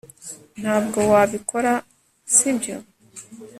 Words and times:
ntabwo 0.61 0.99
wabikora, 1.11 1.73
sibyo 2.35 2.75